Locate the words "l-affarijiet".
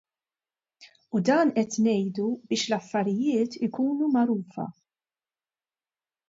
2.71-3.59